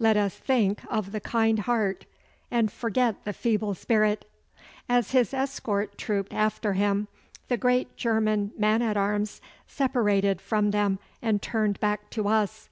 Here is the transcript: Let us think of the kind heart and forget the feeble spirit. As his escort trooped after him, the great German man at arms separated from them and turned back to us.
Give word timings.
Let 0.00 0.16
us 0.16 0.34
think 0.36 0.80
of 0.90 1.12
the 1.12 1.20
kind 1.20 1.60
heart 1.60 2.04
and 2.50 2.68
forget 2.68 3.22
the 3.24 3.32
feeble 3.32 3.74
spirit. 3.76 4.28
As 4.88 5.12
his 5.12 5.32
escort 5.32 5.96
trooped 5.96 6.32
after 6.32 6.72
him, 6.72 7.06
the 7.46 7.56
great 7.56 7.96
German 7.96 8.50
man 8.58 8.82
at 8.82 8.96
arms 8.96 9.40
separated 9.68 10.40
from 10.40 10.72
them 10.72 10.98
and 11.22 11.40
turned 11.40 11.78
back 11.78 12.10
to 12.10 12.26
us. 12.26 12.68